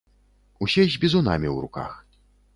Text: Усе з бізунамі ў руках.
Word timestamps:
Усе 0.67 0.85
з 0.95 1.03
бізунамі 1.03 1.47
ў 1.53 1.69
руках. 1.69 1.91